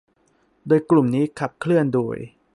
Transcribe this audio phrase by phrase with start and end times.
[0.67, 2.17] โดยกลุ่มนี้ขับเคลื่อนโดย